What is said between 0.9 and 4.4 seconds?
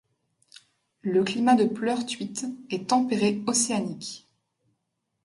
Le climat de Pleurtuit est tempéré océanique.